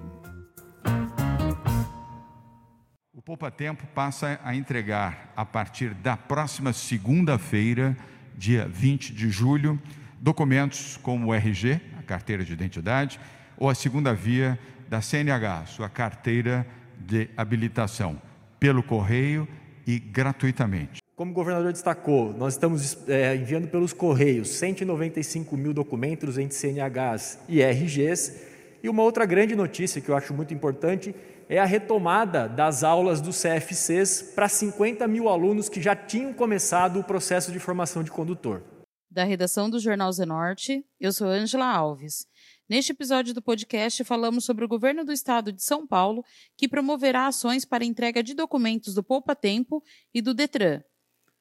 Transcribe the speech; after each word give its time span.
O 3.14 3.22
Poupa 3.22 3.52
Tempo 3.52 3.86
passa 3.94 4.40
a 4.44 4.56
entregar, 4.56 5.32
a 5.36 5.46
partir 5.46 5.94
da 5.94 6.18
próxima 6.18 6.74
segunda-feira, 6.74 7.96
dia 8.36 8.68
20 8.68 9.14
de 9.14 9.30
julho, 9.30 9.80
documentos 10.20 10.98
como 10.98 11.28
o 11.28 11.34
RG, 11.36 11.80
a 12.00 12.02
carteira 12.02 12.44
de 12.44 12.52
identidade, 12.52 13.20
ou 13.60 13.70
a 13.70 13.76
segunda 13.76 14.12
via 14.12 14.58
da 14.92 15.00
CNH, 15.00 15.68
sua 15.68 15.88
carteira 15.88 16.68
de 17.00 17.30
habilitação, 17.38 18.22
pelo 18.60 18.84
correio 18.84 19.48
e 19.88 19.98
gratuitamente. 19.98 21.00
Como 21.16 21.32
o 21.32 21.34
governador 21.34 21.72
destacou, 21.72 22.34
nós 22.34 22.56
estamos 22.56 22.98
é, 23.08 23.34
enviando 23.38 23.70
pelos 23.70 23.94
correios 23.94 24.50
195 24.50 25.56
mil 25.56 25.74
documentos 25.74 26.38
entre 26.38 26.58
CNHs 26.58 27.40
e 27.48 27.64
RGs. 27.64 28.42
E 28.84 28.90
uma 28.90 29.02
outra 29.02 29.26
grande 29.26 29.56
notícia 29.56 30.02
que 30.02 30.10
eu 30.10 30.16
acho 30.18 30.34
muito 30.34 30.54
importante 30.54 31.16
é 31.48 31.58
a 31.58 31.66
retomada 31.66 32.50
das 32.50 32.84
aulas 32.84 33.22
dos 33.22 33.42
CFCs 33.42 34.34
para 34.36 34.50
50 34.50 35.08
mil 35.08 35.30
alunos 35.30 35.70
que 35.70 35.82
já 35.82 35.96
tinham 35.96 36.34
começado 36.34 37.00
o 37.00 37.04
processo 37.04 37.50
de 37.50 37.60
formação 37.60 38.04
de 38.04 38.12
condutor. 38.12 38.62
Da 39.10 39.24
redação 39.24 39.70
do 39.70 39.80
Jornal 39.80 40.12
Zenorte, 40.12 40.86
eu 41.00 41.14
sou 41.14 41.28
Ângela 41.28 41.66
Alves. 41.66 42.26
Neste 42.72 42.94
episódio 42.94 43.34
do 43.34 43.42
podcast, 43.42 44.02
falamos 44.06 44.46
sobre 44.46 44.64
o 44.64 44.68
governo 44.70 45.04
do 45.04 45.12
estado 45.12 45.52
de 45.52 45.62
São 45.62 45.86
Paulo, 45.86 46.24
que 46.56 46.70
promoverá 46.70 47.28
ações 47.28 47.66
para 47.66 47.84
entrega 47.84 48.24
de 48.24 48.34
documentos 48.34 48.94
do 48.94 49.04
Poupa 49.04 49.36
Tempo 49.36 49.84
e 50.14 50.22
do 50.22 50.34
Detran. 50.34 50.82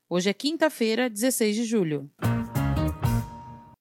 Hoje 0.08 0.28
é 0.28 0.34
quinta-feira, 0.34 1.08
16 1.08 1.54
de 1.54 1.62
julho. 1.62 2.10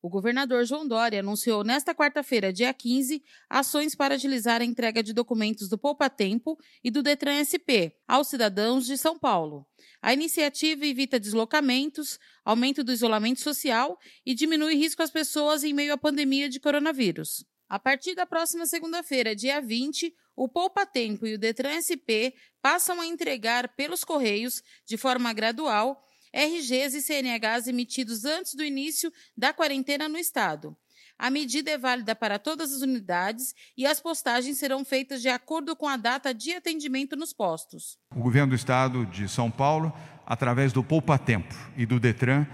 O 0.02 0.08
governador 0.08 0.64
João 0.64 0.88
Dória 0.88 1.20
anunciou 1.20 1.62
nesta 1.62 1.94
quarta-feira, 1.94 2.54
dia 2.54 2.74
15, 2.74 3.22
ações 3.50 3.96
para 3.96 4.16
agilizar 4.16 4.62
a 4.62 4.66
entrega 4.66 5.04
de 5.04 5.12
documentos 5.12 5.68
do 5.68 5.78
Poupa 5.78 6.10
Tempo 6.10 6.58
e 6.82 6.90
do 6.90 7.04
Detran 7.04 7.44
SP 7.44 7.92
aos 8.08 8.30
cidadãos 8.30 8.86
de 8.86 8.98
São 8.98 9.20
Paulo. 9.20 9.68
A 10.02 10.14
iniciativa 10.14 10.86
evita 10.86 11.20
deslocamentos, 11.20 12.18
aumento 12.46 12.82
do 12.82 12.94
isolamento 12.94 13.42
social 13.42 14.00
e 14.26 14.34
diminui 14.34 14.76
risco 14.76 15.04
às 15.04 15.12
pessoas 15.12 15.66
em 15.66 15.74
meio 15.74 15.92
à 15.92 15.98
pandemia 15.98 16.48
de 16.48 16.62
coronavírus. 16.62 17.44
A 17.68 17.78
partir 17.78 18.16
da 18.16 18.26
próxima 18.26 18.66
segunda-feira, 18.66 19.36
dia 19.36 19.60
20, 19.60 20.16
o 20.34 20.48
Poupa 20.48 20.86
Tempo 20.86 21.28
e 21.28 21.34
o 21.34 21.38
Detran 21.38 21.76
SP 21.76 22.32
passam 22.62 23.02
a 23.02 23.06
entregar 23.06 23.76
pelos 23.76 24.06
Correios, 24.06 24.64
de 24.86 24.96
forma 24.96 25.34
gradual, 25.34 26.02
RGs 26.34 26.96
e 26.96 27.02
CNHs 27.02 27.68
emitidos 27.68 28.26
antes 28.26 28.54
do 28.56 28.64
início 28.64 29.12
da 29.38 29.54
quarentena 29.54 30.08
no 30.08 30.18
Estado. 30.18 30.76
A 31.18 31.30
medida 31.30 31.70
é 31.70 31.78
válida 31.78 32.16
para 32.16 32.40
todas 32.40 32.74
as 32.74 32.82
unidades 32.82 33.54
e 33.76 33.86
as 33.86 34.00
postagens 34.00 34.58
serão 34.58 34.86
feitas 34.86 35.22
de 35.22 35.28
acordo 35.28 35.76
com 35.76 35.86
a 35.86 35.98
data 35.98 36.34
de 36.34 36.54
atendimento 36.54 37.18
nos 37.18 37.34
postos. 37.34 37.98
O 38.16 38.22
governo 38.22 38.52
do 38.52 38.56
estado 38.56 39.06
de 39.06 39.28
São 39.28 39.52
Paulo, 39.52 39.92
através 40.26 40.72
do 40.72 40.82
Poupa 40.82 41.18
Tempo 41.18 41.54
e 41.76 41.86
do 41.86 42.00
Detran, 42.00 42.48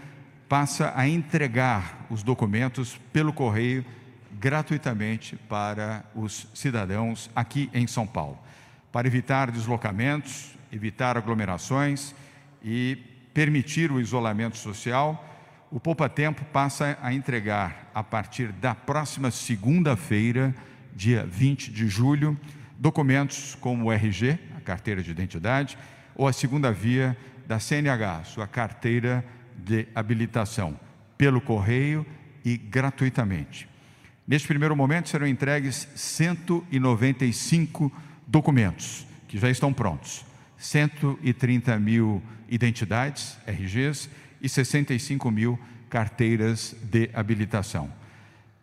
passa 0.50 0.92
a 0.96 1.08
entregar 1.08 2.08
os 2.10 2.24
documentos 2.24 2.98
pelo 3.14 3.32
correio 3.32 3.86
gratuitamente 4.32 5.36
para 5.36 6.04
os 6.16 6.48
cidadãos 6.54 7.30
aqui 7.36 7.70
em 7.72 7.86
São 7.86 8.08
Paulo, 8.08 8.40
para 8.92 9.08
evitar 9.08 9.52
deslocamentos, 9.52 10.56
evitar 10.72 11.18
aglomerações 11.18 12.16
e 12.64 12.98
permitir 13.36 13.92
o 13.92 14.00
isolamento 14.00 14.58
social, 14.58 15.24
o 15.70 15.78
Poupa 15.78 16.08
Tempo 16.08 16.46
passa 16.46 16.98
a 17.02 17.14
entregar, 17.14 17.92
a 17.94 18.02
partir 18.02 18.54
da 18.54 18.74
próxima 18.74 19.30
segunda-feira, 19.30 20.56
dia 20.96 21.28
20 21.30 21.70
de 21.70 21.86
julho, 21.90 22.40
documentos 22.80 23.54
como 23.60 23.88
o 23.88 23.92
RG, 23.92 24.40
a 24.56 24.62
carteira 24.62 25.04
de 25.04 25.12
identidade, 25.12 25.78
ou 26.16 26.30
a 26.30 26.34
segunda 26.34 26.72
via 26.72 27.18
da 27.46 27.60
CNH, 27.60 28.24
sua 28.24 28.48
carteira 28.48 29.26
de 29.54 29.86
habilitação, 29.94 30.80
pelo 31.18 31.42
correio 31.42 32.06
e 32.46 32.56
gratuitamente. 32.56 33.68
Neste 34.26 34.48
primeiro 34.48 34.78
momento 34.78 35.10
serão 35.10 35.28
entregues 35.28 35.90
195 35.94 37.92
documentos 38.26 39.06
que 39.28 39.38
já 39.38 39.50
estão 39.50 39.74
prontos. 39.74 40.24
130 40.66 41.78
mil 41.80 42.24
identidades, 42.50 43.38
RGs, 43.48 44.10
e 44.42 44.50
65 44.50 45.30
mil 45.32 45.60
carteiras 45.90 46.76
de 46.84 47.10
habilitação. 47.14 47.92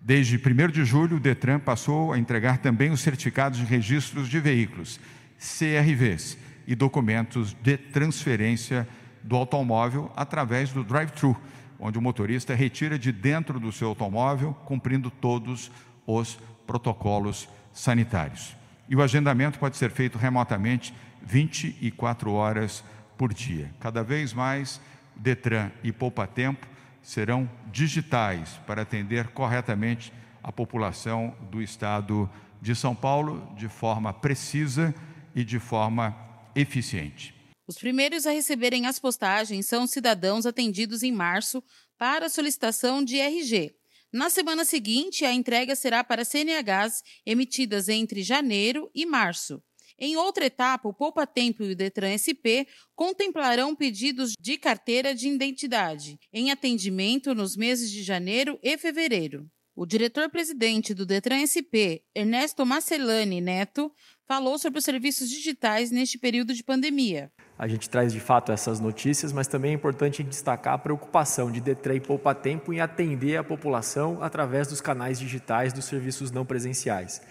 Desde 0.00 0.36
1 0.36 0.68
de 0.72 0.84
julho, 0.84 1.16
o 1.16 1.20
Detran 1.20 1.60
passou 1.60 2.12
a 2.12 2.18
entregar 2.18 2.58
também 2.58 2.90
os 2.90 3.00
certificados 3.00 3.60
de 3.60 3.64
registros 3.64 4.28
de 4.28 4.40
veículos, 4.40 4.98
CRVs, 5.38 6.36
e 6.66 6.74
documentos 6.74 7.56
de 7.62 7.76
transferência 7.76 8.86
do 9.22 9.36
automóvel 9.36 10.12
através 10.16 10.70
do 10.70 10.84
drive-thru, 10.84 11.36
onde 11.78 11.98
o 11.98 12.02
motorista 12.02 12.54
retira 12.54 12.98
de 12.98 13.10
dentro 13.10 13.58
do 13.58 13.72
seu 13.72 13.88
automóvel, 13.88 14.54
cumprindo 14.64 15.10
todos 15.10 15.70
os 16.06 16.38
protocolos 16.66 17.48
sanitários. 17.72 18.56
E 18.88 18.94
o 18.94 19.02
agendamento 19.02 19.58
pode 19.58 19.76
ser 19.76 19.90
feito 19.90 20.18
remotamente 20.18 20.94
24 21.24 22.32
horas 22.32 22.84
por 23.16 23.32
dia. 23.32 23.72
Cada 23.80 24.02
vez 24.02 24.32
mais, 24.32 24.80
Detran 25.16 25.70
e 25.82 25.92
Poupa 25.92 26.26
Tempo 26.26 26.66
serão 27.02 27.50
digitais 27.70 28.60
para 28.66 28.82
atender 28.82 29.28
corretamente 29.28 30.12
a 30.42 30.52
população 30.52 31.36
do 31.50 31.62
estado 31.62 32.30
de 32.60 32.74
São 32.74 32.94
Paulo 32.94 33.54
de 33.56 33.68
forma 33.68 34.12
precisa 34.12 34.94
e 35.34 35.44
de 35.44 35.58
forma 35.58 36.16
eficiente. 36.54 37.34
Os 37.66 37.76
primeiros 37.76 38.26
a 38.26 38.30
receberem 38.30 38.86
as 38.86 38.98
postagens 38.98 39.66
são 39.66 39.86
cidadãos 39.86 40.46
atendidos 40.46 41.02
em 41.02 41.12
março 41.12 41.62
para 41.96 42.28
solicitação 42.28 43.04
de 43.04 43.18
RG. 43.18 43.74
Na 44.12 44.28
semana 44.28 44.64
seguinte, 44.64 45.24
a 45.24 45.32
entrega 45.32 45.74
será 45.74 46.04
para 46.04 46.24
CNHs 46.24 47.02
emitidas 47.24 47.88
entre 47.88 48.22
janeiro 48.22 48.90
e 48.94 49.06
março. 49.06 49.62
Em 49.98 50.16
outra 50.16 50.46
etapa, 50.46 50.88
o 50.88 50.94
Poupa 50.94 51.26
Tempo 51.26 51.62
e 51.62 51.72
o 51.72 51.76
Detran 51.76 52.16
SP 52.16 52.66
contemplarão 52.94 53.74
pedidos 53.74 54.32
de 54.40 54.58
carteira 54.58 55.14
de 55.14 55.28
identidade 55.28 56.18
em 56.32 56.50
atendimento 56.50 57.34
nos 57.34 57.56
meses 57.56 57.90
de 57.90 58.02
janeiro 58.02 58.58
e 58.62 58.76
fevereiro. 58.78 59.46
O 59.74 59.86
diretor-presidente 59.86 60.92
do 60.92 61.06
Detran 61.06 61.46
SP, 61.48 62.04
Ernesto 62.14 62.66
Marcelani 62.66 63.40
Neto, 63.40 63.90
falou 64.26 64.58
sobre 64.58 64.78
os 64.78 64.84
serviços 64.84 65.30
digitais 65.30 65.90
neste 65.90 66.18
período 66.18 66.52
de 66.52 66.62
pandemia. 66.62 67.32
A 67.58 67.66
gente 67.66 67.88
traz 67.88 68.12
de 68.12 68.20
fato 68.20 68.52
essas 68.52 68.80
notícias, 68.80 69.32
mas 69.32 69.46
também 69.46 69.70
é 69.70 69.74
importante 69.74 70.22
destacar 70.22 70.74
a 70.74 70.78
preocupação 70.78 71.50
de 71.50 71.58
Detran 71.58 71.94
e 71.94 72.00
Poupa 72.00 72.34
Tempo 72.34 72.70
em 72.70 72.80
atender 72.80 73.38
a 73.38 73.44
população 73.44 74.22
através 74.22 74.68
dos 74.68 74.82
canais 74.82 75.18
digitais 75.18 75.72
dos 75.72 75.86
serviços 75.86 76.30
não 76.30 76.44
presenciais. 76.44 77.22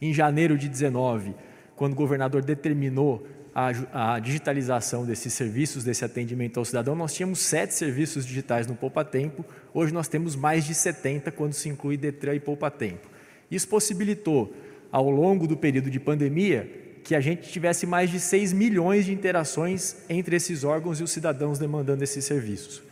Em 0.00 0.12
janeiro 0.12 0.58
de 0.58 0.68
19, 0.68 1.32
quando 1.76 1.92
o 1.92 1.96
governador 1.96 2.42
determinou 2.42 3.26
a, 3.54 4.14
a, 4.14 4.18
digitalização 4.18 5.04
desses 5.04 5.32
serviços, 5.32 5.84
desse 5.84 6.04
atendimento 6.04 6.58
ao 6.58 6.64
cidadão, 6.64 6.94
nós 6.94 7.14
tínhamos 7.14 7.38
sete 7.38 7.74
serviços 7.74 8.26
digitais 8.26 8.66
no 8.66 8.74
Poupa 8.74 9.04
Tempo, 9.04 9.44
hoje 9.72 9.94
nós 9.94 10.08
temos 10.08 10.34
mais 10.34 10.64
de 10.64 10.74
70 10.74 11.30
quando 11.30 11.52
se 11.52 11.68
inclui 11.68 11.96
Detran 11.96 12.34
e 12.34 12.40
Poupa 12.40 12.70
Tempo. 12.70 13.08
Isso 13.50 13.68
possibilitou, 13.68 14.52
ao 14.90 15.08
longo 15.08 15.46
do 15.46 15.56
período 15.56 15.90
de 15.90 16.00
pandemia, 16.00 16.68
que 17.04 17.14
a 17.14 17.20
gente 17.20 17.50
tivesse 17.50 17.86
mais 17.86 18.10
de 18.10 18.18
6 18.18 18.52
milhões 18.52 19.04
de 19.04 19.12
interações 19.12 19.96
entre 20.08 20.36
esses 20.36 20.64
órgãos 20.64 20.98
e 20.98 21.02
os 21.02 21.10
cidadãos 21.10 21.58
demandando 21.58 22.02
esses 22.02 22.24
serviços. 22.24 22.82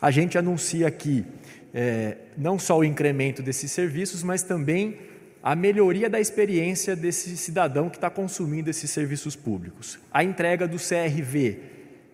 A 0.00 0.10
gente 0.10 0.38
anuncia 0.38 0.88
aqui 0.88 1.24
é, 1.72 2.16
não 2.36 2.58
só 2.58 2.78
o 2.78 2.84
incremento 2.84 3.42
desses 3.42 3.70
serviços, 3.70 4.22
mas 4.22 4.42
também 4.42 4.96
a 5.48 5.56
melhoria 5.56 6.10
da 6.10 6.20
experiência 6.20 6.94
desse 6.94 7.34
cidadão 7.34 7.88
que 7.88 7.96
está 7.96 8.10
consumindo 8.10 8.68
esses 8.68 8.90
serviços 8.90 9.34
públicos. 9.34 9.98
A 10.12 10.22
entrega 10.22 10.68
do 10.68 10.76
CRV, 10.76 11.58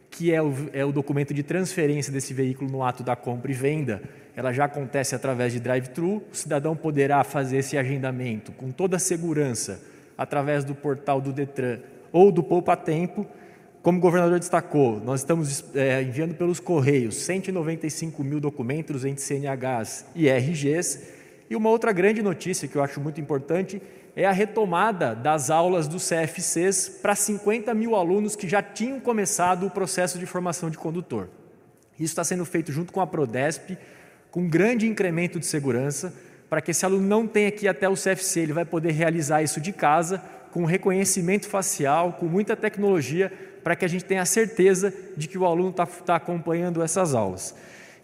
que 0.09 0.33
é 0.33 0.41
o, 0.41 0.55
é 0.73 0.85
o, 0.85 0.93
documento 0.93 1.35
de 1.35 1.43
transferência 1.43 2.13
desse 2.13 2.33
veículo 2.33 2.71
no 2.71 2.85
ato 2.85 3.03
da 3.03 3.17
compra 3.17 3.51
e 3.51 3.55
venda, 3.55 4.01
ela 4.37 4.53
já 4.53 4.67
acontece 4.67 5.17
através 5.17 5.53
de 5.53 5.59
drive-thru. 5.59 6.23
O 6.33 6.37
cidadão 6.37 6.77
poderá 6.77 7.25
fazer 7.25 7.57
esse 7.57 7.77
agendamento 7.77 8.53
com 8.53 8.71
toda 8.71 8.99
a 8.99 9.01
segurança 9.01 9.83
através 10.17 10.63
do 10.63 10.73
portal 10.73 11.21
do 11.21 11.33
Detran 11.33 11.81
ou 12.13 12.31
do 12.31 12.41
Poupa 12.41 12.77
Tempo. 12.77 13.27
Como 13.83 13.99
o 13.99 14.01
governador 14.01 14.39
destacou, 14.39 15.01
nós 15.01 15.23
estamos 15.23 15.65
é, 15.75 16.01
enviando 16.03 16.37
pelos 16.37 16.61
Correios 16.61 17.17
195 17.17 18.23
mil 18.23 18.39
documentos 18.39 19.05
entre 19.05 19.25
CNHs 19.25 20.07
e 20.15 20.31
RGs 20.31 21.24
E 21.49 21.57
uma 21.57 21.69
outra 21.69 21.93
grande 21.93 22.23
notícia 22.23 22.67
que 22.67 22.77
eu 22.77 22.83
acho 22.83 23.01
muito 23.01 23.21
importante 23.21 23.81
é 24.17 24.25
a 24.25 24.33
retomada 24.33 25.15
das 25.15 25.51
aulas 25.51 25.89
dos 25.89 26.09
CFCs 26.09 26.89
para 27.03 27.15
50 27.15 27.75
mil 27.75 27.97
alunos 27.97 28.37
que 28.37 28.49
já 28.49 28.63
tinham 28.63 29.01
começado 29.01 29.67
o 29.67 29.71
processo 29.71 30.19
de 30.19 30.27
formação 30.27 30.71
de 30.71 30.79
condutor. 30.79 31.29
Isso 31.95 32.13
está 32.13 32.25
sendo 32.25 32.45
feito 32.45 32.73
junto 32.73 32.93
com 32.93 33.01
a 33.01 33.07
Prodesp, 33.07 33.77
com 34.31 34.43
um 34.43 34.49
grande 34.49 34.87
incremento 34.87 35.39
de 35.39 35.47
segurança, 35.47 36.13
para 36.49 36.61
que 36.61 36.71
esse 36.71 36.85
aluno 36.85 37.07
não 37.07 37.27
tenha 37.27 37.51
que 37.51 37.67
ir 37.67 37.69
até 37.69 37.89
o 37.89 37.95
CFC, 37.95 38.41
ele 38.41 38.53
vai 38.53 38.65
poder 38.65 38.93
realizar 38.93 39.43
isso 39.43 39.61
de 39.61 39.73
casa, 39.73 40.23
com 40.53 40.65
reconhecimento 40.65 41.49
facial, 41.49 42.13
com 42.13 42.27
muita 42.27 42.57
tecnologia, 42.57 43.33
para 43.63 43.75
que 43.75 43.85
a 43.85 43.89
gente 43.89 44.05
tenha 44.05 44.25
certeza 44.25 44.95
de 45.17 45.27
que 45.27 45.39
o 45.39 45.45
aluno 45.45 45.71
está 45.71 45.87
tá 45.87 46.17
acompanhando 46.17 46.83
essas 46.83 47.15
aulas. 47.15 47.55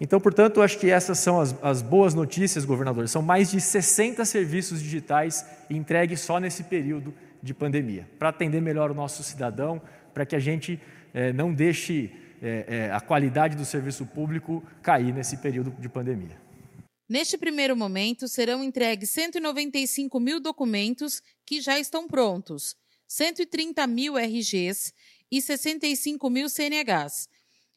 Então, 0.00 0.19
portanto, 0.19 0.62
acho 0.62 0.79
que 0.79 0.91
essas 0.91 1.19
são 1.19 1.38
as, 1.38 1.55
as, 1.62 1.82
boas 1.82 2.14
notícias, 2.14 2.64
governador. 2.64 3.06
São 3.06 3.20
mais 3.20 3.50
de 3.50 3.61
60 3.61 4.25
serviços 4.25 4.82
digitais 4.82 5.44
entregues 5.69 6.20
só 6.20 6.41
nesse 6.41 6.64
período 6.64 7.12
de 7.43 7.52
pandemia, 7.52 8.08
para 8.19 8.31
atender 8.31 8.62
melhor 8.62 8.91
o 8.91 8.94
nosso 8.94 9.23
cidadão, 9.23 9.81
para 10.14 10.25
que 10.25 10.35
a 10.35 10.38
gente 10.38 10.81
eh, 11.12 11.32
não 11.32 11.52
deixe 11.52 12.11
eh, 12.43 12.64
eh, 12.67 12.91
a 12.93 13.00
qualidade 13.00 13.56
do 13.56 13.64
serviço 13.64 14.06
público 14.06 14.64
cair 14.82 15.12
nesse 15.12 15.37
período 15.37 15.70
de 15.79 15.88
pandemia. 15.88 16.41
Neste 17.08 17.37
primeiro 17.37 17.76
momento, 17.76 18.26
serão 18.29 18.64
entregues 18.64 19.11
195 19.11 20.19
mil 20.20 20.41
documentos 20.41 21.23
que 21.44 21.61
já 21.61 21.79
estão 21.79 22.06
prontos, 22.06 22.75
130 23.08 23.87
mil 23.87 24.17
RGs 24.17 24.94
e 25.31 25.43
65 25.43 26.31
mil 26.31 26.49
CNHs 26.49 27.29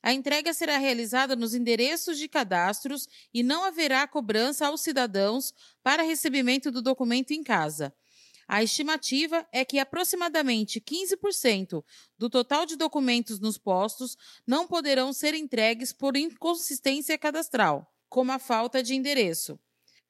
a 0.04 0.12
entrega 0.12 0.54
será 0.54 0.78
realizada 0.78 1.34
nos 1.34 1.56
endereços 1.56 2.18
de 2.18 2.28
cadastros 2.28 3.08
e 3.34 3.42
não 3.42 3.64
haverá 3.64 4.06
cobrança 4.06 4.68
aos 4.68 4.82
cidadãos 4.82 5.54
para 5.82 6.04
recebimento 6.04 6.70
do 6.70 6.82
documento 6.82 7.32
em 7.32 7.42
casa. 7.42 7.96
A 8.46 8.62
estimativa 8.62 9.48
é 9.54 9.64
que 9.64 9.80
aproximadamente 9.80 10.82
15% 10.82 11.82
do 12.18 12.30
total 12.30 12.66
de 12.66 12.76
documentos 12.76 13.40
nos 13.40 13.58
postos 13.58 14.18
não 14.46 14.68
poderão 14.68 15.14
ser 15.14 15.34
entregues 15.34 15.94
por 15.94 16.18
inconsistência 16.18 17.18
cadastral, 17.18 17.90
como 18.10 18.34
a 18.34 18.40
falta 18.40 18.84
de 18.84 18.96
endereço. 18.96 19.58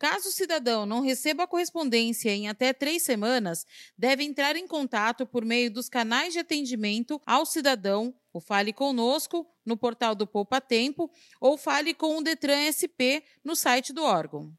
Caso 0.04 0.28
o 0.28 0.32
cidadão 0.34 0.86
não 0.86 1.00
receba 1.00 1.44
a 1.44 1.48
correspondência 1.48 2.30
em 2.30 2.50
até 2.50 2.74
três 2.74 3.04
semanas, 3.04 3.66
deve 3.98 4.22
entrar 4.22 4.58
em 4.58 4.68
contato 4.68 5.26
por 5.26 5.46
meio 5.46 5.72
dos 5.72 5.88
canais 5.88 6.34
de 6.34 6.40
atendimento 6.40 7.22
ao 7.26 7.46
cidadão, 7.46 8.14
o 8.34 8.42
Fale 8.42 8.74
Conosco, 8.74 9.48
no 9.66 9.78
portal 9.78 10.14
do 10.14 10.28
Poupa 10.28 10.60
Tempo, 10.60 11.10
ou 11.40 11.58
fale 11.58 11.94
com 11.94 12.18
o 12.18 12.22
Detran 12.22 12.68
SP 12.68 13.24
no 13.46 13.56
site 13.56 13.94
do 13.94 14.04
órgão. 14.04 14.52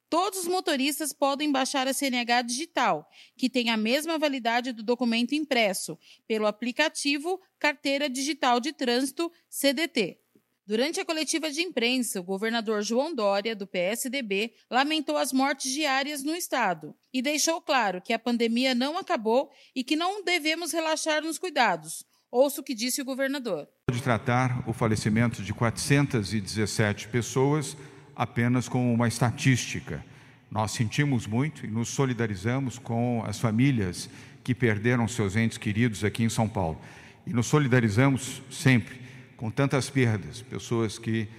Todos 0.10 0.40
os 0.40 0.48
motoristas 0.48 1.12
podem 1.12 1.52
baixar 1.52 1.88
a 1.88 1.94
CNH 1.94 2.42
digital, 2.44 3.08
que 3.38 3.50
tem 3.50 3.70
a 3.70 3.76
mesma 3.76 4.18
validade 4.18 4.72
do 4.72 4.82
documento 4.82 5.36
impresso, 5.36 6.00
pelo 6.26 6.48
aplicativo 6.48 7.42
Carteira 7.60 8.10
Digital 8.10 8.60
de 8.60 8.72
Trânsito 8.72 9.32
CDT. 9.50 10.20
Durante 10.66 11.00
a 11.00 11.06
coletiva 11.06 11.50
de 11.52 11.62
imprensa, 11.62 12.20
o 12.20 12.24
governador 12.24 12.82
João 12.82 13.14
Dória, 13.14 13.56
do 13.56 13.68
PSDB, 13.68 14.54
lamentou 14.70 15.16
as 15.16 15.32
mortes 15.32 15.72
diárias 15.72 16.24
no 16.24 16.36
estado 16.36 16.96
e 17.14 17.22
deixou 17.22 17.62
claro 17.62 18.02
que 18.02 18.12
a 18.12 18.20
pandemia 18.20 18.74
não 18.74 18.98
acabou 18.98 19.50
e 19.76 19.84
que 19.84 19.96
não 19.96 20.24
devemos 20.24 20.72
relaxar 20.72 21.24
nos 21.24 21.38
cuidados. 21.38 22.06
Ouça 22.30 22.60
o 22.60 22.64
que 22.64 22.76
disse 22.76 23.02
o 23.02 23.06
governador. 23.06 23.68
Pode 23.88 24.04
tratar 24.04 24.64
o 24.68 24.74
falecimento 24.74 25.42
de 25.42 25.54
417 25.54 27.08
pessoas 27.08 27.78
apenas 28.14 28.68
com 28.68 28.94
uma 28.94 29.08
estatística. 29.08 30.04
Nós 30.52 30.72
sentimos 30.72 31.26
muito 31.26 31.66
e 31.66 31.70
nos 31.70 31.88
solidarizamos 31.90 32.78
com 32.78 33.24
as 33.26 33.40
famílias 33.40 34.10
que 34.44 34.54
perderam 34.54 35.08
seus 35.08 35.36
entes 35.38 35.58
queridos 35.58 36.04
aqui 36.04 36.24
em 36.24 36.30
São 36.30 36.50
Paulo. 36.50 36.80
E 37.26 37.32
nos 37.32 37.48
solidarizamos 37.48 38.42
sempre 38.52 39.00
com 39.38 39.50
tantas 39.50 39.90
perdas, 39.90 40.42
pessoas 40.42 41.00
que 41.00 41.30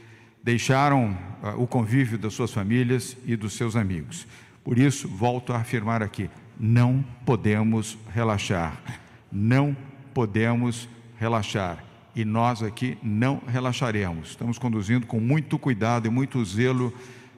deixaram 0.42 1.18
uh, 1.42 1.62
o 1.62 1.66
convívio 1.66 2.16
das 2.16 2.32
suas 2.32 2.52
famílias 2.52 3.16
e 3.26 3.36
dos 3.36 3.52
seus 3.52 3.76
amigos. 3.76 4.26
Por 4.64 4.78
isso, 4.78 5.06
volto 5.06 5.52
a 5.52 5.58
afirmar 5.58 6.02
aqui: 6.02 6.30
não 6.58 7.04
podemos 7.26 7.98
relaxar, 8.14 8.80
não 9.30 9.76
podemos 10.14 10.88
relaxar 11.18 11.84
e 12.18 12.24
nós 12.24 12.62
aqui 12.64 12.98
não 13.02 13.40
relaxaremos. 13.46 14.30
Estamos 14.30 14.58
conduzindo 14.58 15.06
com 15.06 15.20
muito 15.20 15.56
cuidado 15.56 16.08
e 16.08 16.10
muito 16.10 16.44
zelo 16.44 16.92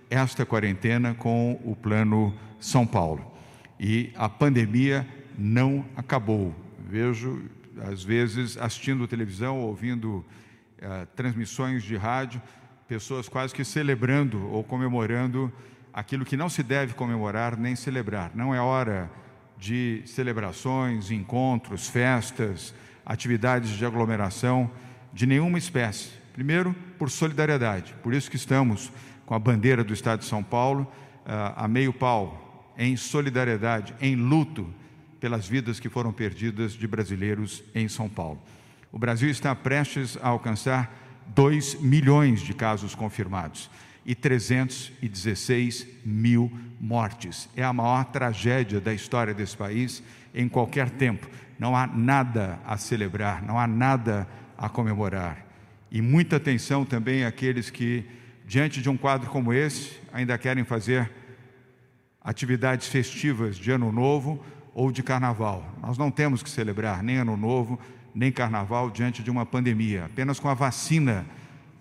esta 0.08 0.46
quarentena 0.46 1.14
com 1.14 1.60
o 1.62 1.76
Plano 1.76 2.34
São 2.58 2.86
Paulo. 2.86 3.30
E 3.78 4.10
a 4.16 4.26
pandemia 4.26 5.06
não 5.36 5.84
acabou. 5.94 6.54
Vejo, 6.88 7.42
às 7.90 8.02
vezes, 8.02 8.56
assistindo 8.56 9.06
televisão, 9.06 9.60
ouvindo 9.60 10.24
uh, 10.78 11.06
transmissões 11.14 11.82
de 11.82 11.96
rádio, 11.96 12.40
pessoas 12.88 13.28
quase 13.28 13.54
que 13.54 13.64
celebrando 13.64 14.50
ou 14.50 14.64
comemorando 14.64 15.52
aquilo 15.92 16.24
que 16.24 16.36
não 16.36 16.48
se 16.48 16.62
deve 16.62 16.94
comemorar 16.94 17.56
nem 17.56 17.76
celebrar. 17.76 18.32
Não 18.34 18.54
é 18.54 18.60
hora 18.60 19.10
de 19.60 20.02
celebrações, 20.06 21.10
encontros, 21.10 21.86
festas 21.86 22.74
atividades 23.04 23.70
de 23.70 23.84
aglomeração 23.84 24.70
de 25.12 25.26
nenhuma 25.26 25.58
espécie. 25.58 26.10
Primeiro, 26.32 26.74
por 26.98 27.10
solidariedade, 27.10 27.94
por 28.02 28.14
isso 28.14 28.30
que 28.30 28.36
estamos 28.36 28.90
com 29.26 29.34
a 29.34 29.38
bandeira 29.38 29.82
do 29.82 29.92
Estado 29.92 30.20
de 30.20 30.26
São 30.26 30.42
Paulo 30.42 30.82
uh, 31.26 31.54
a 31.56 31.68
meio 31.68 31.92
pau, 31.92 32.72
em 32.78 32.96
solidariedade, 32.96 33.94
em 34.00 34.14
luto 34.14 34.72
pelas 35.18 35.46
vidas 35.46 35.78
que 35.78 35.88
foram 35.88 36.12
perdidas 36.12 36.72
de 36.72 36.86
brasileiros 36.86 37.62
em 37.74 37.88
São 37.88 38.08
Paulo. 38.08 38.40
O 38.92 38.98
Brasil 38.98 39.28
está 39.28 39.54
prestes 39.54 40.16
a 40.22 40.28
alcançar 40.28 40.96
2 41.34 41.80
milhões 41.80 42.40
de 42.40 42.54
casos 42.54 42.94
confirmados 42.94 43.68
e 44.04 44.14
316 44.14 45.86
mil 46.04 46.50
mortes. 46.80 47.48
É 47.56 47.62
a 47.62 47.72
maior 47.72 48.04
tragédia 48.06 48.80
da 48.80 48.94
história 48.94 49.34
desse 49.34 49.56
país 49.56 50.02
em 50.34 50.48
qualquer 50.48 50.90
tempo 50.90 51.28
não 51.60 51.76
há 51.76 51.86
nada 51.86 52.58
a 52.66 52.78
celebrar, 52.78 53.42
não 53.42 53.58
há 53.58 53.66
nada 53.66 54.26
a 54.56 54.66
comemorar. 54.66 55.44
E 55.90 56.00
muita 56.00 56.36
atenção 56.36 56.86
também 56.86 57.26
àqueles 57.26 57.68
que, 57.68 58.06
diante 58.46 58.80
de 58.80 58.88
um 58.88 58.96
quadro 58.96 59.28
como 59.28 59.52
esse, 59.52 60.00
ainda 60.10 60.38
querem 60.38 60.64
fazer 60.64 61.10
atividades 62.22 62.88
festivas 62.88 63.58
de 63.58 63.70
Ano 63.70 63.92
Novo 63.92 64.42
ou 64.72 64.90
de 64.90 65.02
Carnaval. 65.02 65.62
Nós 65.82 65.98
não 65.98 66.10
temos 66.10 66.42
que 66.42 66.48
celebrar 66.48 67.02
nem 67.02 67.18
Ano 67.18 67.36
Novo, 67.36 67.78
nem 68.14 68.32
Carnaval 68.32 68.90
diante 68.90 69.22
de 69.22 69.30
uma 69.30 69.44
pandemia. 69.44 70.06
Apenas 70.06 70.40
com 70.40 70.48
a 70.48 70.54
vacina 70.54 71.26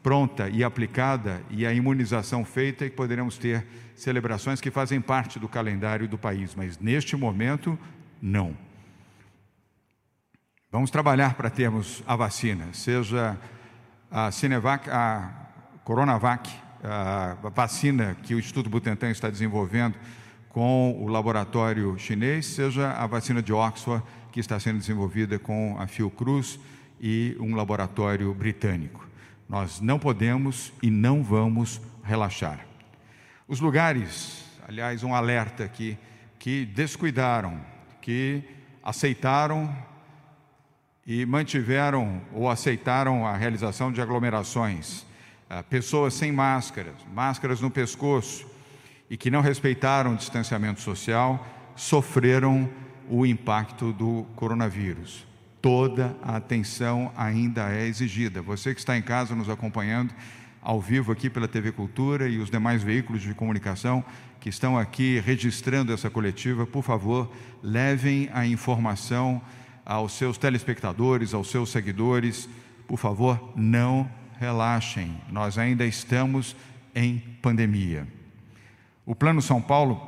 pronta 0.10 0.50
e 0.50 0.64
aplicada 0.64 1.44
e 1.52 1.68
a 1.68 1.72
imunização 1.72 2.44
feita 2.44 2.90
que 2.90 2.96
poderemos 2.96 3.38
ter 3.38 3.64
celebrações 3.96 4.60
que 4.60 4.72
fazem 4.72 5.00
parte 5.00 5.38
do 5.38 5.48
calendário 5.48 6.08
do 6.08 6.18
país, 6.18 6.56
mas 6.56 6.80
neste 6.80 7.16
momento, 7.16 7.78
não. 8.20 8.58
Vamos 10.72 10.90
trabalhar 10.90 11.36
para 11.36 11.48
termos 11.48 12.02
a 12.08 12.16
vacina, 12.16 12.70
seja 12.74 13.38
a 14.10 14.32
Cinevac, 14.32 14.90
a 14.90 15.32
Coronavac, 15.84 16.50
a 16.84 17.38
vacina 17.50 18.18
que 18.24 18.34
o 18.34 18.40
Instituto 18.40 18.68
Butantan 18.68 19.12
está 19.12 19.30
desenvolvendo 19.30 19.94
com 20.50 20.98
o 21.00 21.08
laboratório 21.08 21.96
chinês, 22.00 22.48
seja 22.48 22.94
a 22.94 23.06
vacina 23.06 23.44
de 23.44 23.54
Oxford, 23.54 24.04
que 24.32 24.40
está 24.40 24.60
sendo 24.60 24.80
desenvolvida 24.80 25.38
com 25.38 25.78
a 25.80 25.86
Fiocruz 25.86 26.60
e 27.00 27.38
um 27.40 27.56
laboratório 27.56 28.34
britânico. 28.34 29.09
Nós 29.50 29.82
não 29.82 29.98
podemos 29.98 30.72
e 30.82 30.92
não 30.92 31.24
vamos 31.24 31.82
relaxar. 32.04 32.68
Os 33.48 33.60
lugares, 33.60 34.46
aliás, 34.68 35.04
um 35.04 35.16
alerta 35.16 35.64
aqui, 35.64 35.98
que 36.38 36.66
descuidaram, 36.66 37.60
que 38.00 38.44
aceitaram 38.84 39.76
e 41.06 41.26
mantiveram 41.26 42.22
ou 42.32 42.48
aceitaram 42.48 43.26
a 43.26 43.36
realização 43.36 43.92
de 43.92 44.00
aglomerações, 44.00 45.04
ah, 45.50 45.64
pessoas 45.64 46.14
sem 46.14 46.32
máscaras, 46.32 46.94
máscaras 47.12 47.60
no 47.60 47.72
pescoço 47.72 48.48
e 49.10 49.18
que 49.18 49.32
não 49.32 49.42
respeitaram 49.42 50.14
o 50.14 50.16
distanciamento 50.16 50.80
social, 50.80 51.44
sofreram 51.76 52.70
o 53.10 53.26
impacto 53.26 53.92
do 53.92 54.28
coronavírus. 54.36 55.29
Toda 55.62 56.16
a 56.22 56.38
atenção 56.38 57.12
ainda 57.18 57.70
é 57.70 57.86
exigida. 57.86 58.42
Você 58.42 58.74
que 58.74 58.80
está 58.80 58.98
em 58.98 59.02
casa 59.02 59.36
nos 59.36 59.50
acompanhando 59.50 60.14
ao 60.62 60.80
vivo 60.80 61.12
aqui 61.12 61.30
pela 61.30 61.48
TV 61.48 61.72
Cultura 61.72 62.28
e 62.28 62.38
os 62.38 62.50
demais 62.50 62.84
veículos 62.84 63.22
de 63.22 63.34
comunicação 63.34 64.04
que 64.40 64.50
estão 64.50 64.78
aqui 64.78 65.20
registrando 65.20 65.92
essa 65.92 66.10
coletiva, 66.10 66.66
por 66.66 66.84
favor, 66.84 67.30
levem 67.62 68.30
a 68.34 68.46
informação 68.46 69.42
aos 69.86 70.14
seus 70.14 70.38
telespectadores, 70.38 71.34
aos 71.34 71.50
seus 71.50 71.72
seguidores. 71.72 72.48
Por 72.88 72.98
favor, 72.98 73.52
não 73.56 74.10
relaxem. 74.40 75.20
Nós 75.30 75.58
ainda 75.58 75.86
estamos 75.86 76.56
em 76.96 77.20
pandemia. 77.42 78.08
O 79.06 79.14
Plano 79.14 79.42
São 79.42 79.62
Paulo 79.62 80.00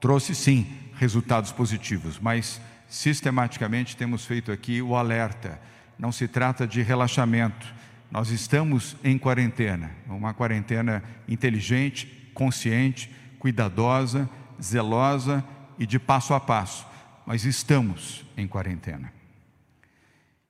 trouxe 0.00 0.34
sim 0.34 0.66
resultados 0.94 1.50
positivos, 1.50 2.18
mas 2.20 2.60
sistematicamente 2.88 3.96
temos 3.96 4.24
feito 4.24 4.50
aqui 4.50 4.80
o 4.80 4.96
alerta. 4.96 5.60
Não 5.98 6.10
se 6.10 6.26
trata 6.26 6.66
de 6.66 6.82
relaxamento. 6.82 7.66
Nós 8.10 8.30
estamos 8.30 8.96
em 9.04 9.18
quarentena, 9.18 9.90
uma 10.06 10.32
quarentena 10.32 11.04
inteligente, 11.28 12.30
consciente, 12.32 13.10
cuidadosa, 13.38 14.28
zelosa 14.62 15.44
e 15.78 15.86
de 15.86 15.98
passo 15.98 16.32
a 16.32 16.40
passo, 16.40 16.86
mas 17.26 17.44
estamos 17.44 18.24
em 18.36 18.48
quarentena. 18.48 19.12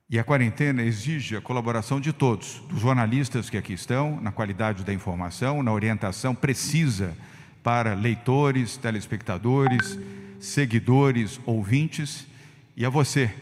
E 0.09 0.17
a 0.17 0.23
quarentena 0.23 0.81
exige 0.81 1.35
a 1.35 1.41
colaboração 1.41 2.01
de 2.01 2.11
todos, 2.11 2.63
dos 2.67 2.79
jornalistas 2.79 3.47
que 3.47 3.57
aqui 3.57 3.73
estão, 3.73 4.19
na 4.21 4.31
qualidade 4.31 4.83
da 4.83 4.91
informação, 4.91 5.61
na 5.61 5.71
orientação 5.71 6.33
precisa 6.33 7.15
para 7.61 7.93
leitores, 7.93 8.77
telespectadores, 8.77 9.99
seguidores, 10.39 11.39
ouvintes, 11.45 12.27
e 12.75 12.85
a 12.85 12.89
você, 12.89 13.33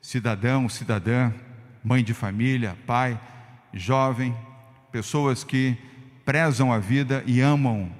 cidadão, 0.00 0.68
cidadã, 0.68 1.32
mãe 1.82 2.04
de 2.04 2.14
família, 2.14 2.76
pai, 2.86 3.20
jovem, 3.72 4.34
pessoas 4.92 5.42
que 5.42 5.76
prezam 6.24 6.72
a 6.72 6.78
vida 6.78 7.22
e 7.26 7.40
amam 7.40 7.90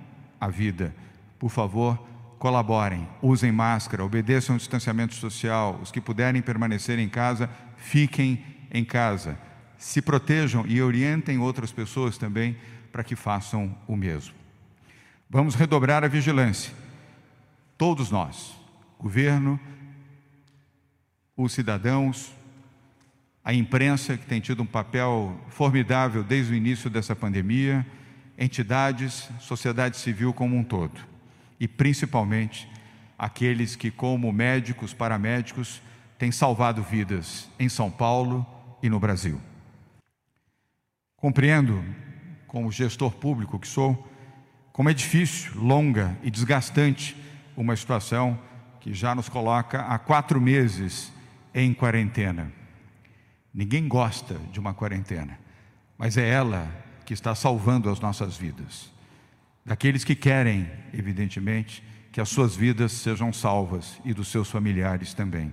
a 0.40 0.48
vida. 0.48 0.94
Por 1.38 1.50
favor, 1.50 1.98
colaborem, 2.38 3.08
usem 3.20 3.50
máscara, 3.50 4.04
obedeçam 4.04 4.54
o 4.54 4.58
distanciamento 4.58 5.14
social. 5.14 5.78
Os 5.82 5.90
que 5.90 6.00
puderem 6.00 6.40
permanecer 6.40 6.98
em 6.98 7.08
casa, 7.08 7.50
fiquem 7.76 8.44
em 8.70 8.84
casa. 8.84 9.38
Se 9.76 10.00
protejam 10.00 10.64
e 10.66 10.80
orientem 10.80 11.38
outras 11.38 11.72
pessoas 11.72 12.16
também 12.16 12.56
para 12.92 13.02
que 13.02 13.16
façam 13.16 13.76
o 13.88 13.96
mesmo. 13.96 14.34
Vamos 15.28 15.54
redobrar 15.54 16.04
a 16.04 16.08
vigilância. 16.08 16.83
Todos 17.76 18.10
nós, 18.10 18.54
governo, 18.98 19.58
os 21.36 21.52
cidadãos, 21.52 22.32
a 23.42 23.52
imprensa, 23.52 24.16
que 24.16 24.26
tem 24.26 24.40
tido 24.40 24.62
um 24.62 24.66
papel 24.66 25.38
formidável 25.48 26.22
desde 26.22 26.52
o 26.52 26.56
início 26.56 26.88
dessa 26.88 27.16
pandemia, 27.16 27.84
entidades, 28.38 29.28
sociedade 29.40 29.96
civil 29.96 30.32
como 30.32 30.56
um 30.56 30.62
todo, 30.62 31.00
e 31.58 31.66
principalmente 31.66 32.68
aqueles 33.18 33.74
que, 33.74 33.90
como 33.90 34.32
médicos, 34.32 34.94
paramédicos, 34.94 35.82
têm 36.16 36.30
salvado 36.30 36.82
vidas 36.82 37.50
em 37.58 37.68
São 37.68 37.90
Paulo 37.90 38.46
e 38.82 38.88
no 38.88 39.00
Brasil. 39.00 39.40
Compreendo, 41.16 41.84
como 42.46 42.70
gestor 42.70 43.12
público 43.12 43.58
que 43.58 43.66
sou, 43.66 44.10
como 44.72 44.88
é 44.88 44.94
difícil, 44.94 45.52
longa 45.60 46.16
e 46.22 46.30
desgastante 46.30 47.16
uma 47.56 47.76
situação 47.76 48.38
que 48.80 48.92
já 48.92 49.14
nos 49.14 49.28
coloca 49.28 49.82
há 49.82 49.98
quatro 49.98 50.40
meses 50.40 51.12
em 51.54 51.72
quarentena. 51.72 52.52
Ninguém 53.52 53.86
gosta 53.86 54.34
de 54.52 54.58
uma 54.58 54.74
quarentena, 54.74 55.38
mas 55.96 56.16
é 56.16 56.28
ela 56.28 56.68
que 57.04 57.14
está 57.14 57.34
salvando 57.34 57.88
as 57.88 58.00
nossas 58.00 58.36
vidas. 58.36 58.92
Daqueles 59.64 60.04
que 60.04 60.14
querem, 60.14 60.68
evidentemente, 60.92 61.82
que 62.12 62.20
as 62.20 62.28
suas 62.28 62.54
vidas 62.54 62.92
sejam 62.92 63.32
salvas 63.32 64.00
e 64.04 64.12
dos 64.12 64.28
seus 64.28 64.50
familiares 64.50 65.14
também. 65.14 65.52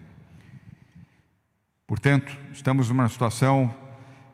Portanto, 1.88 2.38
estamos 2.54 2.90
numa 2.90 3.08
situação 3.10 3.74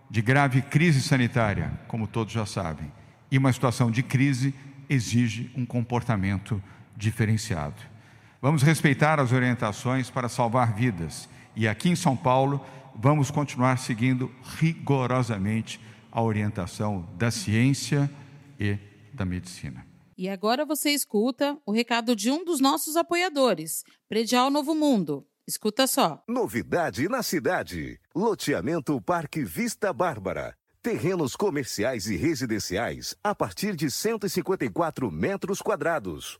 de 0.09 0.21
grave 0.21 0.61
crise 0.61 1.01
sanitária, 1.01 1.71
como 1.87 2.07
todos 2.07 2.33
já 2.33 2.45
sabem, 2.45 2.91
e 3.31 3.37
uma 3.37 3.51
situação 3.51 3.91
de 3.91 4.01
crise 4.01 4.53
exige 4.89 5.51
um 5.55 5.65
comportamento 5.65 6.61
diferenciado. 6.97 7.75
Vamos 8.41 8.63
respeitar 8.63 9.19
as 9.19 9.31
orientações 9.31 10.09
para 10.09 10.27
salvar 10.27 10.73
vidas 10.73 11.29
e 11.55 11.67
aqui 11.67 11.89
em 11.89 11.95
São 11.95 12.17
Paulo 12.17 12.63
vamos 12.95 13.29
continuar 13.29 13.77
seguindo 13.77 14.31
rigorosamente 14.57 15.79
a 16.11 16.21
orientação 16.21 17.07
da 17.15 17.29
ciência 17.29 18.09
e 18.59 18.77
da 19.13 19.23
medicina. 19.23 19.85
E 20.17 20.27
agora 20.27 20.65
você 20.65 20.89
escuta 20.89 21.57
o 21.65 21.71
recado 21.71 22.15
de 22.15 22.31
um 22.31 22.43
dos 22.43 22.59
nossos 22.59 22.95
apoiadores, 22.95 23.83
Predial 24.09 24.49
Novo 24.49 24.73
Mundo. 24.73 25.27
Escuta 25.47 25.85
só. 25.85 26.23
Novidade 26.27 27.07
na 27.07 27.21
cidade: 27.21 27.99
Loteamento 28.15 28.99
Parque 28.99 29.43
Vista 29.43 29.93
Bárbara. 29.93 30.55
Terrenos 30.81 31.35
comerciais 31.35 32.07
e 32.07 32.15
residenciais 32.15 33.15
a 33.23 33.35
partir 33.35 33.75
de 33.75 33.91
154 33.91 35.11
metros 35.11 35.61
quadrados. 35.61 36.39